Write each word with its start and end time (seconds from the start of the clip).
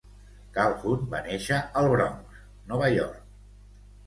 Calhoun 0.53 1.03
va 1.11 1.19
néixer 1.27 1.59
al 1.83 1.91
Bronx, 1.93 2.41
Nova 2.73 2.91
York. 2.95 3.23